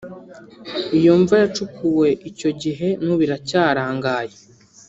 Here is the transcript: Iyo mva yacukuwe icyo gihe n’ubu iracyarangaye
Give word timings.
Iyo 0.97 1.13
mva 1.21 1.35
yacukuwe 1.43 2.07
icyo 2.29 2.49
gihe 2.61 2.87
n’ubu 3.03 3.21
iracyarangaye 3.27 4.33